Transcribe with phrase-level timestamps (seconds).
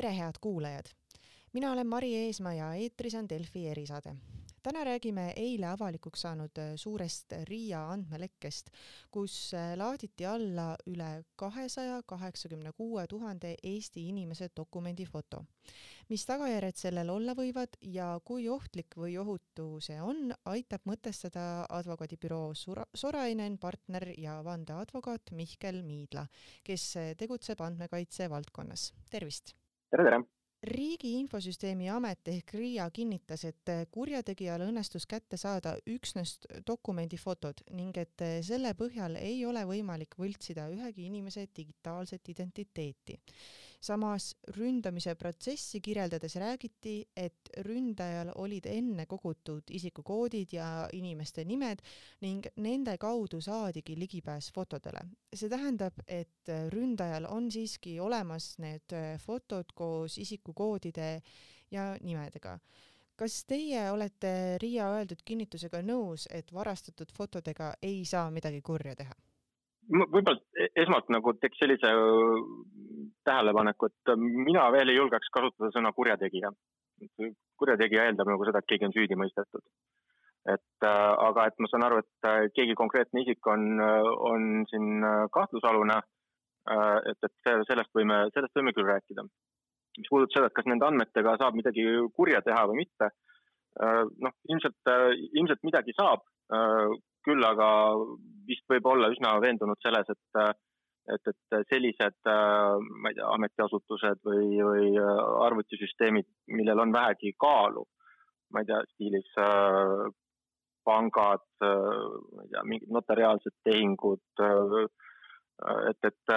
[0.00, 0.86] tere, head kuulajad!
[1.52, 4.14] mina olen Mari Eesmaa ja eetris on Delfi erisaade.
[4.62, 8.70] täna räägime eile avalikuks saanud äh, suurest RIA andmelekkest,
[9.10, 15.44] kus äh, laaditi alla üle kahesaja kaheksakümne kuue tuhande Eesti inimese dokumendifoto.
[16.08, 22.52] mis tagajärjed sellel olla võivad ja kui ohtlik või ohutu see on, aitab mõtestada advokaadibüroo
[22.94, 26.26] Sorainen partner ja vandeadvokaat Mihkel Miidla,
[26.64, 28.92] kes äh, tegutseb andmekaitse valdkonnas.
[29.10, 29.59] tervist!
[29.90, 30.20] Tere, tere!
[30.70, 36.34] riigi Infosüsteemi Amet ehk RIA kinnitas, et kurjategijal õnnestus kätte saada üksnes
[36.68, 43.16] dokumendifotod ning et selle põhjal ei ole võimalik võltsida ühegi inimese digitaalset identiteeti.
[43.80, 51.80] Samas ründamise protsessi kirjeldades räägiti, et ründajal olid enne kogutud isikukoodid ja inimeste nimed
[52.20, 55.00] ning nende kaudu saadigi ligipääs fotodele.
[55.34, 61.22] see tähendab, et ründajal on siiski olemas need fotod koos isiku isikukoodide
[61.70, 62.58] ja nimedega.
[63.16, 69.14] kas teie olete Riia öeldud kinnitusega nõus, et varastatud fotodega ei saa midagi kurja teha?
[69.90, 71.92] Võib-olla e-, esmalt nagu teeks sellise
[73.26, 76.52] tähelepaneku, et mina veel ei julgeks kasutada sõna kurjategija.
[77.60, 79.64] kurjategija eeldab nagu seda, et keegi on süüdi mõistetud.
[80.48, 85.04] et äh, aga et ma saan aru, et äh, keegi konkreetne isik on, on siin
[85.32, 86.98] kahtlusalune äh,.
[87.12, 89.26] et, et sellest võime, sellest võime küll rääkida
[89.98, 91.84] mis puudutab seda, et kas nende andmetega saab midagi
[92.16, 93.10] kurja teha või mitte,
[93.82, 96.24] äh, noh, ilmselt, äh, ilmselt midagi saab,
[96.54, 96.94] äh,
[97.26, 97.68] küll aga
[98.48, 100.42] vist võib olla üsna veendunud selles, et
[101.10, 104.90] et, et sellised, ma ei tea, ametiasutused või, või
[105.46, 107.82] arvutisüsteemid, millel on vähegi kaalu,
[108.54, 109.32] ma ei tea, stiilis
[110.86, 116.36] pangad, ma ei tea, mingid notariaalsed tehingud, et, et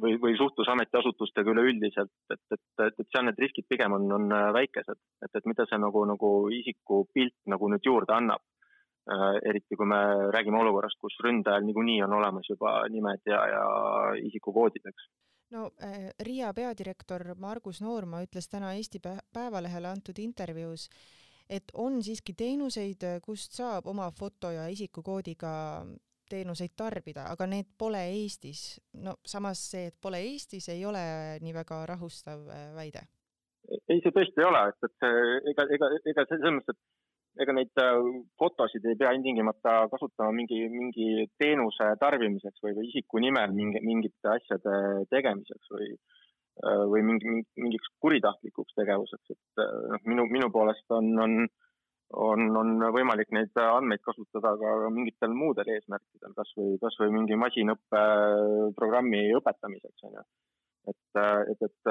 [0.00, 4.32] või, või suhtlus ametiasutustega üleüldiselt, et, et, et, et seal need riskid pigem on, on
[4.34, 8.42] äh, väikesed, et, et mida see nagu, nagu isiku pilt nagu nüüd juurde annab.
[9.08, 9.96] Äh, eriti kui me
[10.30, 13.62] räägime olukorrast, kus ründajal niikuinii on olemas juba nimed ja, ja
[14.28, 15.06] isikukoodid, eks
[15.54, 20.90] no äh, Riia peadirektor Margus Noorma ütles täna Eesti Päevalehele antud intervjuus,
[21.48, 25.54] et on siiski teenuseid, kust saab oma foto ja isikukoodiga
[26.30, 28.82] teenuseid tarbida, aga need pole Eestis.
[29.00, 31.02] no samas see, et pole Eestis, ei ole
[31.40, 33.08] nii väga rahustav äh, väide.
[33.88, 35.12] ei, see tõesti ei ole, et, et
[35.54, 36.99] ega, ega, ega selles mõttes, et
[37.40, 37.98] ega neid äh,
[38.40, 44.34] fotosid ei pea ilmtingimata kasutama mingi, mingi teenuse tarbimiseks või, või isiku nimel mingi, mingite
[44.34, 51.12] asjade tegemiseks või äh, või mingi, mingiks kuritahtlikuks tegevuseks, et noh, minu, minu poolest on,
[51.26, 51.42] on
[52.18, 60.08] on, on võimalik neid andmeid kasutada ka mingitel muudel eesmärkidel, kasvõi, kasvõi mingi masinõppeprogrammi õpetamiseks,
[60.08, 60.24] on ju.
[60.88, 61.20] Et,
[61.52, 61.90] et, et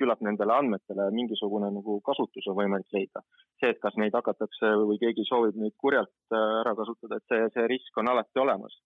[0.00, 3.22] küllap nendele andmetele mingisugune nagu kasutus on võimalik leida.
[3.60, 7.66] see, et kas neid hakatakse või keegi soovib neid kurjalt ära kasutada, et see, see
[7.70, 8.78] risk on alati olemas.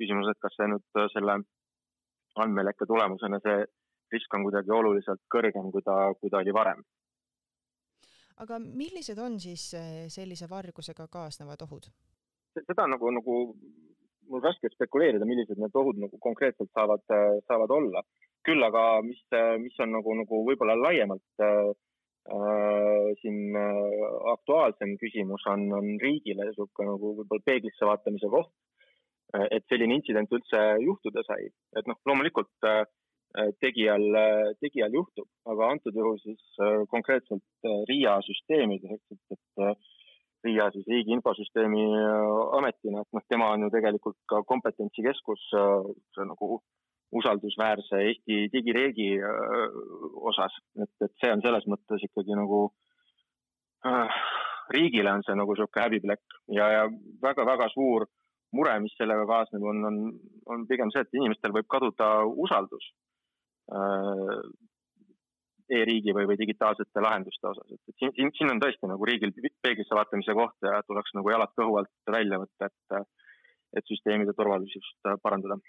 [0.00, 1.36] küsimus, et kas see nüüd selle
[2.40, 3.58] andmelekke tulemusena see
[4.12, 6.82] risk on kuidagi oluliselt kõrgem, kui ta, kui ta oli varem
[8.40, 9.66] aga millised on siis
[10.08, 11.90] sellise vargusega kaasnevad ohud?
[12.66, 13.34] seda nagu, nagu
[14.30, 17.04] mul raske spekuleerida, millised need ohud nagu konkreetselt saavad,
[17.46, 18.02] saavad olla.
[18.46, 19.20] küll aga, mis,
[19.60, 21.72] mis on nagu, nagu võib-olla laiemalt äh,
[23.20, 28.52] siin äh, aktuaalsem küsimus on, on riigile niisugune nagu võib-olla peeglisse vaatamise koht.
[29.30, 31.44] et selline intsident üldse juhtuda sai,
[31.78, 32.80] et noh, loomulikult äh,
[33.38, 39.84] Äh, tegijal, äh, tegijal juhtub, aga antud juhul siis äh, konkreetselt RIA süsteemides, et, et
[40.46, 41.86] RIA siis Riigi Infosüsteemi
[42.56, 45.50] Ametina, et noh, tema on ju tegelikult ka kompetentsikeskus
[46.24, 46.60] nagu
[47.18, 49.10] usaldusväärse Eesti digireegi
[50.30, 52.62] osas, et, et see on selles mõttes ikkagi nagu
[53.86, 54.20] äh,
[54.74, 56.38] riigile on see nagu niisugune häbiplekk.
[56.54, 56.86] Ja, ja
[57.22, 58.06] väga-väga suur
[58.56, 60.00] mure, mis sellega kaasneb, on, on,
[60.54, 62.10] on pigem see, et inimestel võib kaduda
[62.46, 62.90] usaldus.
[63.74, 64.38] Äh,
[65.70, 69.96] e-riigi või, või digitaalsete lahenduste osas, et, siin, siin, siin on tõesti nagu riigil peeglisse
[69.96, 73.20] vaatamise koht ja tuleks nagu jalad kõhu alt välja võtta, et,
[73.80, 75.60] et süsteemide turvalisust parandada.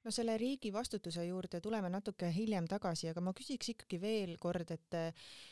[0.00, 4.70] No selle riigi vastutuse juurde tuleme natuke hiljem tagasi, aga ma küsiks ikkagi veel kord,
[4.72, 4.96] et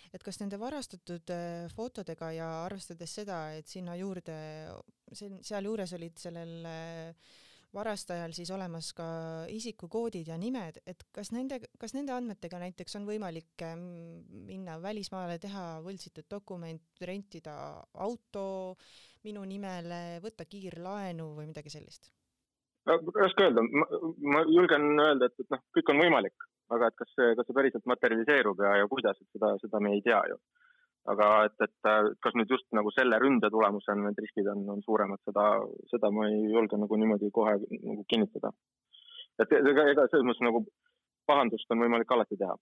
[0.08, 4.38] et kas nende varastatud äh, fotodega ja arvestades seda, et sinna juurde,
[5.12, 7.34] sealjuures olid sellel äh,
[7.74, 9.06] varastajal siis olemas ka
[9.52, 13.82] isikukoodid ja nimed, et kas nende, kas nende andmetega näiteks on võimalik ähm,
[14.48, 17.56] minna välismaale, teha võltsitud dokument, rentida
[18.00, 18.76] auto
[19.26, 22.12] minu nimele, võtta kiirlaenu või midagi sellist?
[22.88, 23.60] raske öelda,
[24.32, 27.56] ma julgen öelda, et, et noh, kõik on võimalik, aga et kas see, kas see
[27.58, 30.38] päriselt materialiseerub ja, ja kuidas, et seda, seda me ei tea ju.
[31.12, 31.90] Aga et, et
[32.24, 35.46] kas nüüd just nagu selle ründe tulemusel need riskid on, on suuremad, seda,
[35.92, 38.52] seda ma ei julge nagu niimoodi kohe nagu kinnitada.
[39.42, 40.64] et ega, ega selles mõttes nagu
[41.28, 42.56] pahandust on võimalik alati teha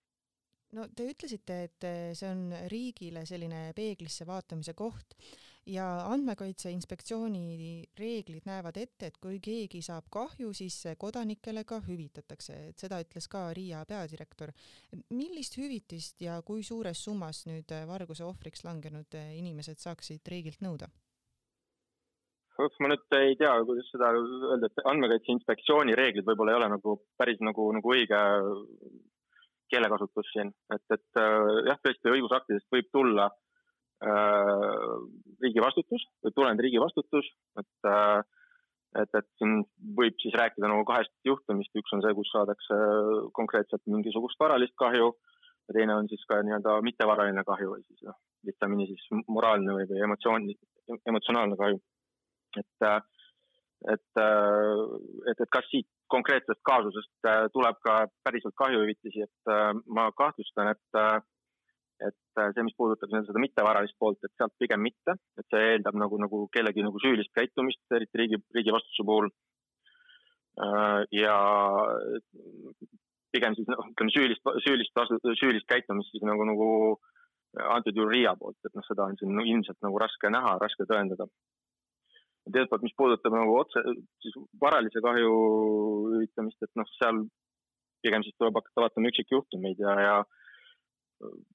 [0.76, 5.16] no te ütlesite, et see on riigile selline peeglisse vaatamise koht
[5.66, 12.58] ja Andmekaitse Inspektsiooni reeglid näevad ette, et kui keegi saab kahju, siis kodanikele ka hüvitatakse,
[12.70, 14.52] et seda ütles ka Riia peadirektor.
[15.10, 20.88] millist hüvitist ja kui suures summas nüüd varguse ohvriks langenud inimesed saaksid riigilt nõuda?
[22.80, 26.94] ma nüüd ei tea, kuidas seda öelda, et Andmekaitse Inspektsiooni reeglid võib-olla ei ole nagu
[27.18, 28.20] päris nagu, nagu õige
[29.68, 31.20] keelekasutus siin, et, et
[31.66, 33.45] jah, tõesti õigusaktidest võib tulla äh, Äh,
[35.42, 37.28] riigi vastutus või tuleneb riigi vastutus,
[37.60, 38.20] et äh,
[38.96, 39.58] et, et siin
[39.96, 42.78] võib siis rääkida nagu kahest juhtumist, üks on see, kus saadakse
[43.36, 48.16] konkreetselt mingisugust varalist kahju ja teine on siis ka nii-öelda mittevaraline kahju või siis noh,
[48.48, 50.48] lihtsamini siis moraalne või, või emotsioon,
[51.12, 51.80] emotsionaalne kahju.
[52.62, 53.00] et, äh,
[53.92, 59.50] et, et, et kas siit konkreetsest kaasusest tuleb ka päriselt kahjuhüvitisi, et
[59.90, 61.00] ma kahtlustan, et
[62.04, 65.96] et äh, see, mis puudutab seda mittevaralist poolt, et sealt pigem mitte, et see eeldab
[65.98, 69.30] nagu, nagu kellegi nagu süülist käitumist, eriti riigi, riigi vastutuse puhul.
[70.60, 71.36] Äh, ja
[73.32, 75.04] pigem siis noh, ütleme süülist, süülist,
[75.40, 76.68] süülist käitumist siis nagu, nagu
[77.76, 80.88] antud juhul RIA poolt, et noh, seda on siin no, ilmselt nagu raske näha, raske
[80.88, 81.28] tõendada.
[82.46, 83.82] teiselt poolt, mis puudutab nagu otse,
[84.22, 85.30] siis varalise kahju
[86.12, 87.24] hüvitamist, et noh, seal
[88.04, 90.16] pigem siis tuleb hakata vaatama üksikjuhtumeid ja, ja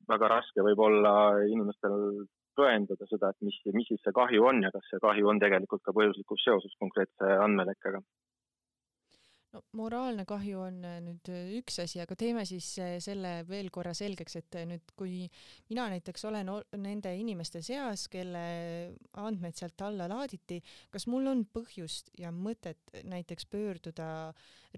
[0.09, 1.13] väga raske võib olla
[1.47, 2.25] inimestel
[2.57, 5.83] tõendada seda, et mis, mis siis see kahju on ja kas see kahju on tegelikult
[5.85, 8.01] ka põhjuslikus seoses konkreetse andmelekkega
[9.51, 13.71] no moraalne kahju on äh, nüüd äh, üks asi, aga teeme siis äh, selle veel
[13.73, 15.25] korra selgeks, et nüüd kui
[15.71, 18.43] mina näiteks olen nende inimeste seas, kelle
[19.19, 20.61] andmed sealt alla laaditi,
[20.93, 24.07] kas mul on põhjust ja mõtet näiteks pöörduda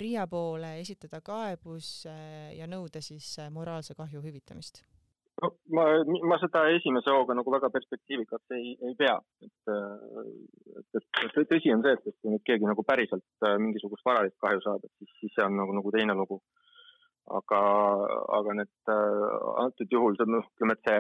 [0.02, 2.08] RIA poole, esitada kaebus
[2.58, 4.82] ja nõuda siis moraalse kahju hüvitamist?
[5.42, 5.86] No ma,
[6.30, 9.16] ma seda esimese hooga nagu väga perspektiivikaks ei, ei pea,
[9.46, 9.72] et,
[11.00, 14.38] et, et tõsi on see, et, et kui nüüd keegi nagu päriselt äh, mingisugust varalist
[14.44, 16.42] kahju saab, et siis, siis see on nagu, nagu teine lugu.
[17.40, 17.60] aga,
[18.38, 20.98] aga need äh, antud juhul see noh, ütleme, et see,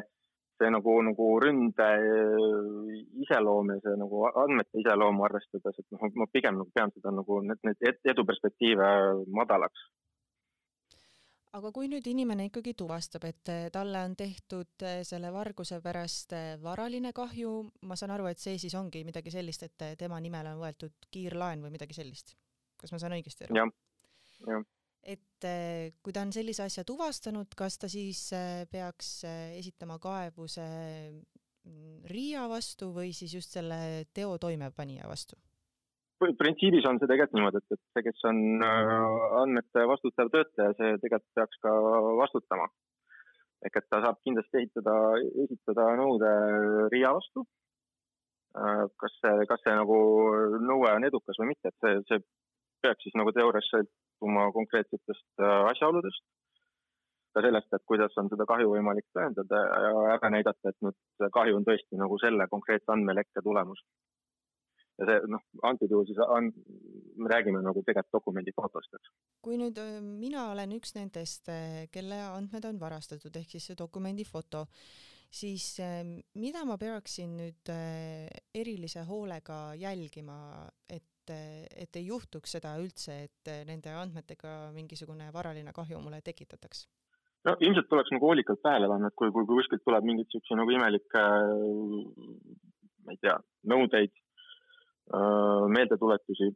[0.61, 6.29] see nagu, nagu ründe äh, iseloom ja see nagu andmete iseloomu arvestades, et noh, ma
[6.31, 8.89] pigem nagu pean seda nagu need, need eduperspektiive
[9.39, 9.91] madalaks
[11.57, 16.33] aga kui nüüd inimene ikkagi tuvastab, et eh, talle on tehtud eh, selle varguse pärast
[16.37, 17.53] eh, varaline kahju,
[17.89, 21.63] ma saan aru, et see siis ongi midagi sellist, et tema nimele on võetud kiirlaen
[21.63, 22.35] või midagi sellist.
[22.81, 23.55] kas ma saan õigesti aru?
[25.03, 25.45] et
[25.99, 28.29] kui ta on sellise asja tuvastanud, kas ta siis
[28.71, 29.09] peaks
[29.59, 30.63] esitama kaebuse
[31.11, 35.35] mm, RIA vastu või siis just selle teo toimepanija vastu?
[36.39, 38.93] Printsiibis on see tegelikult niimoodi, et, et see, kes on äh,
[39.41, 41.73] andmete vastutav töötleja, see tegelikult peaks ka
[42.19, 42.69] vastutama.
[43.63, 44.93] ehk et ta saab kindlasti ehitada,
[45.45, 46.31] esitada nõude
[46.91, 47.45] RIA vastu.
[48.59, 49.97] Äh, kas see, kas see nagu
[50.69, 52.23] nõue on edukas või mitte, et see, see
[52.83, 56.25] peaks siis nagu teoorias sõltuma konkreetsetest äh, asjaoludest.
[57.33, 61.55] ka sellest, et kuidas on seda kahju võimalik tõendada ja ära näidata, et nüüd kahju
[61.57, 63.81] on tõesti nagu selle konkreetse andmelekke tulemus
[64.99, 66.49] ja see noh, antud juhul siis on,
[67.17, 69.13] me räägime nagu tegelikult dokumendi fotost, eks.
[69.45, 71.49] kui nüüd mina olen üks nendest,
[71.93, 74.65] kelle andmed on varastatud, ehk siis see dokumendi foto,
[75.33, 75.75] siis
[76.37, 77.73] mida ma peaksin nüüd
[78.53, 80.37] erilise hoolega jälgima,
[80.89, 86.87] et, et ei juhtuks seda üldse, et nende andmetega mingisugune varaline kahju mulle tekitataks?
[87.43, 90.55] no ilmselt tuleks nagu hoolikalt tähele panna, et kui, kui, kui kuskilt tuleb mingeid siukseid
[90.61, 91.23] nagu imelikke
[93.03, 93.33] ma ei tea,
[93.67, 94.22] nõudeid Äh,
[95.11, 96.47] meeldetuletusi,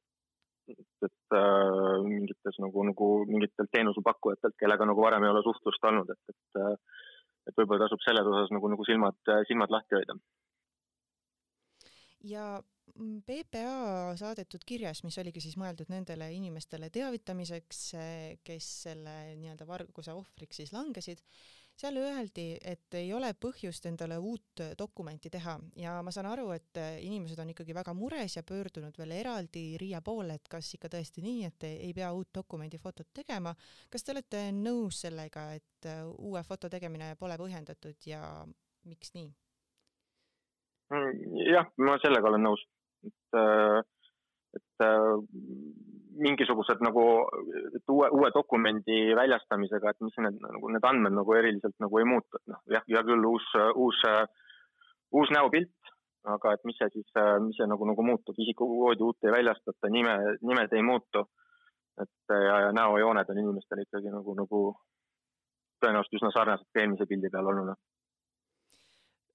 [0.67, 6.33] et äh, mingites nagu, nagu mingitelt teenusepakkujatelt, kellega nagu varem ei ole suhtlust olnud, et,
[6.33, 6.73] et äh,
[7.47, 10.17] et võib-olla tasub selles osas nagu, nagu silmad, silmad lahti hoida.
[12.27, 12.47] ja
[13.27, 17.81] PPA saadetud kirjas, mis oligi siis mõeldud nendele inimestele teavitamiseks,
[18.47, 21.21] kes selle nii-öelda varguse ohvriks siis langesid,
[21.77, 26.79] seal öeldi, et ei ole põhjust endale uut dokumenti teha ja ma saan aru, et
[27.05, 31.23] inimesed on ikkagi väga mures ja pöördunud veel eraldi RIA poole, et kas ikka tõesti
[31.25, 33.53] nii, et ei pea uut dokumendi fotot tegema.
[33.89, 38.21] kas te olete nõus sellega, et uue foto tegemine pole põhjendatud ja
[38.85, 39.29] miks nii?
[40.93, 42.61] Mm, jah, ma sellega olen nõus,
[43.05, 43.39] et,
[44.55, 44.87] et
[46.21, 51.99] mingisugused nagu uue, uue dokumendi väljastamisega, et mis need nagu need andmed nagu eriliselt nagu
[52.01, 54.03] ei muutu, et noh, jah, hea küll, uus, uus,
[55.15, 55.93] uus näopilt,
[56.35, 57.09] aga et mis see siis,
[57.45, 61.27] mis see nagu, nagu muutub, isikukoodi uut ei väljastata, nime, nimed ei muutu.
[61.97, 64.59] et ja, ja näojooned on inimestel ikkagi nagu, nagu
[65.81, 67.73] tõenäoliselt üsna sarnased eelmise pildi peal olnuna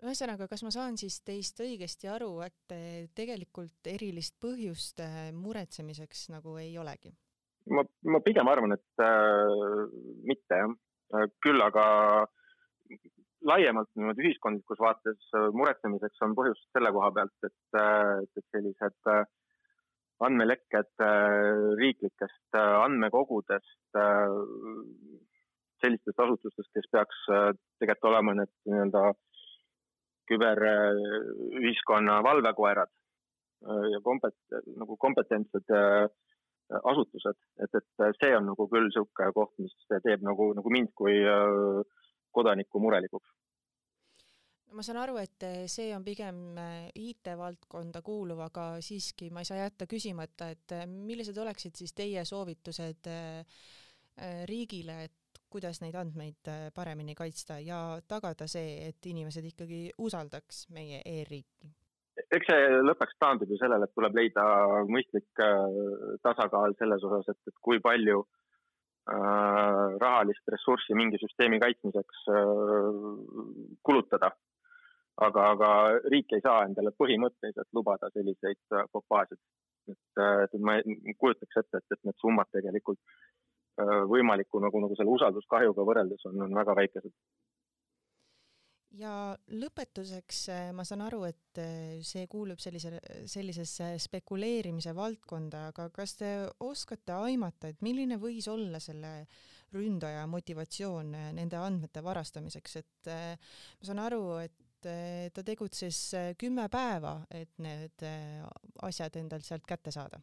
[0.02, 2.76] ühesõnaga, kas ma saan siis teist õigesti aru, et
[3.14, 7.14] tegelikult erilist põhjust äh, muretsemiseks nagu ei olegi?
[7.70, 9.82] ma, ma pigem arvan, et äh,
[10.26, 10.72] mitte jah,
[11.14, 11.84] äh, küll aga
[13.46, 17.80] laiemalt niimoodi ühiskondlikus vaates äh, muretsemiseks on põhjust selle koha pealt, et,
[18.38, 19.14] et sellised
[20.22, 21.02] andmelekked
[21.80, 23.96] riiklikest andmekogudest,
[25.82, 27.24] sellistest asutustest, kes peaks
[27.82, 29.02] tegelikult olema need nii-öelda
[30.30, 36.08] küberühiskonna valvekoerad äh, ja kompet-, nagu kompetentsed äh,
[36.88, 41.18] asutused, et, et see on nagu küll niisugune koht, mis teeb nagu, nagu mind kui
[41.20, 42.02] äh,
[42.32, 43.28] kodanikku murelikuks.
[44.72, 46.56] ma saan aru, et see on pigem
[46.96, 53.10] IT-valdkonda kuuluv, aga siiski ma ei saa jätta küsimata, et millised oleksid siis teie soovitused
[54.48, 55.21] riigile, et
[55.52, 57.78] kuidas neid andmeid äh, paremini kaitsta ja
[58.08, 61.72] tagada see, et inimesed ikkagi usaldaks meie e-riiki?
[62.32, 64.44] eks see lõpuks taandub ju sellele, et tuleb leida
[64.88, 65.66] mõistlik äh,
[66.24, 72.88] tasakaal selles osas, et, et kui palju äh, rahalist ressurssi mingi süsteemi kaitsmiseks äh,
[73.82, 74.32] kulutada.
[75.22, 75.70] aga, aga
[76.12, 79.38] riik ei saa endale põhimõtteliselt lubada selliseid fopaasid.
[79.88, 80.78] Äh, et, et ma
[81.18, 83.00] kujutaks ette, et, et need summad tegelikult
[83.80, 87.12] võimaliku nagu, nagu selle usalduskahjuga võrreldes on, on väga väikesed.
[89.00, 89.12] ja
[89.48, 96.16] lõpetuseks äh, ma saan aru, et äh, see kuulub sellise, sellisesse spekuleerimise valdkonda, aga kas
[96.20, 99.26] te oskate aimata, et milline võis olla selle
[99.72, 104.52] ründaja motivatsioon nende andmete varastamiseks, et ma saan aru, et
[105.32, 108.04] ta tegutses kümme päeva, et need
[108.82, 110.20] asjad endalt sealt kätte saada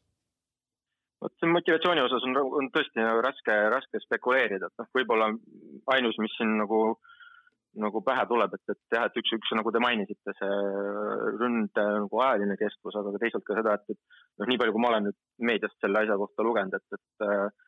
[1.23, 5.29] vot see motivatsiooni osas on, on tõesti nagu raske, raske spekuleerida, et noh, võib-olla
[5.95, 6.81] ainus, mis siin nagu,
[7.83, 10.59] nagu pähe tuleb, et, et jah, et üks, üks nagu te mainisite, see
[11.41, 13.99] ründe nagu ajaline kestvus, aga ka teisalt ka seda, et, et
[14.41, 15.19] noh, nii palju, kui ma olen nüüd
[15.51, 17.65] meediast selle asja kohta lugenud, et, et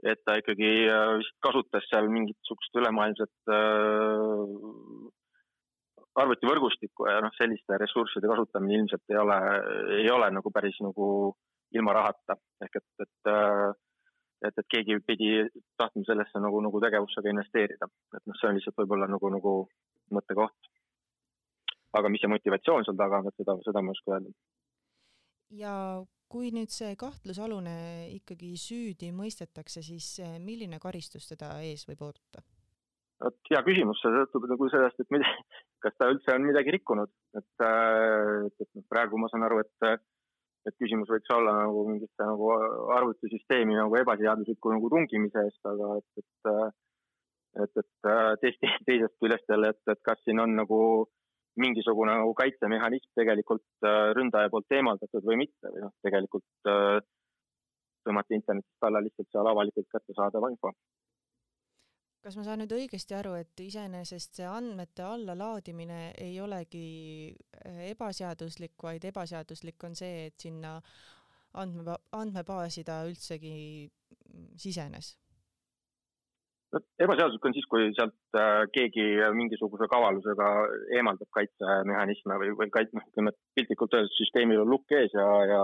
[0.00, 0.68] et ta ikkagi
[1.20, 4.54] vist kasutas seal mingisugust ülemaailmset äh,
[6.22, 9.36] arvutivõrgustikku ja noh, selliste ressursside kasutamine ilmselt ei ole,
[9.98, 13.70] ei ole nagu päris nagu äh, ilma rahata ehk et, et äh,
[14.46, 15.30] et, et keegi pidi
[15.80, 19.56] tahtma sellesse nagu, nagu tegevusse ka investeerida, et noh, see on lihtsalt võib-olla nagu, nagu
[20.16, 20.70] mõttekoht.
[21.98, 24.32] aga mis see motivatsioon seal taga on, et seda, seda ma ei oska öelda.
[25.62, 25.74] ja
[26.30, 27.74] kui nüüd see kahtlusalune
[28.14, 32.44] ikkagi süüdi mõistetakse, siis äh, milline karistus teda ees võib oodata?
[33.20, 35.34] vot hea küsimus, see sõltub nagu sellest, et mida,
[35.84, 39.90] kas ta üldse on midagi rikkunud, et, äh, et, et praegu ma saan aru, et
[40.68, 42.50] et küsimus võiks olla nagu mingisse nagu
[42.96, 46.50] arvutisüsteemi nagu ebaseadusliku nagu tungimise eest, aga et, et
[47.64, 48.10] et, et
[48.42, 50.80] teist, teisest küljest jälle, et, et kas siin on nagu
[51.60, 57.00] mingisugune nagu kaitsemehhanism tegelikult äh, ründaja poolt eemaldatud või mitte või noh, tegelikult äh,
[58.06, 60.72] tõmmati internetist alla lihtsalt seal avalikult kättesaadav info
[62.24, 66.84] kas ma saan nüüd õigesti aru, et iseenesest see andmete allalaadimine ei olegi
[67.32, 70.76] äh, ebaseaduslik, vaid ebaseaduslik on see, et sinna
[71.62, 73.88] andme, andmebaasi ta üldsegi
[74.60, 75.14] sisenes?
[76.70, 80.50] no ebaseaduslik on siis, kui sealt äh, keegi mingisuguse kavalusega
[81.00, 85.62] eemaldab kaitsemehhanisme või, või kait-, noh, ütleme piltlikult öeldes süsteemil on lukk ees ja, ja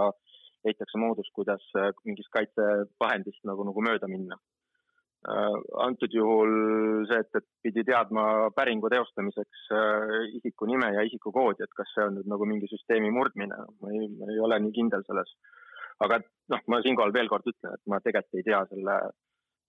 [0.66, 4.40] leitakse moodus, kuidas äh, mingist kaitsevahendist nagu, nagu mööda minna
[5.82, 6.52] antud juhul
[7.08, 12.06] see, et, et pidi teadma päringu teostamiseks äh, isiku nime ja isikukoodi, et kas see
[12.06, 15.32] on nüüd nagu mingi süsteemi murdmine, ma ei, ma ei ole nii kindel selles.
[16.04, 16.20] aga
[16.52, 18.98] noh, ma siinkohal veel kord ütlen, et ma tegelikult ei tea selle,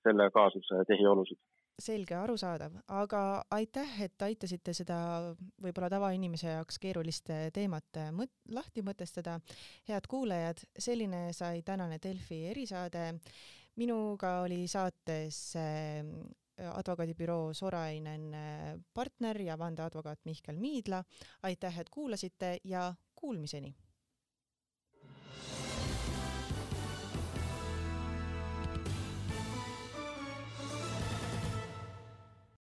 [0.06, 1.40] selle kaasuse tehiolusid
[1.78, 3.20] selge, arusaadav, aga
[3.54, 4.96] aitäh, et aitasite seda
[5.62, 9.38] võib-olla tavainimese jaoks keerulist teemat mõt-, lahti mõtestada.
[9.88, 13.12] head kuulajad, selline sai tänane Delfi erisaade
[13.78, 16.14] minuga oli saates ähm,
[16.58, 21.04] advokaadibüroo Sorainen äh, partner ja vandeadvokaat Mihkel Miidla.
[21.44, 23.76] aitäh, et kuulasite ja kuulmiseni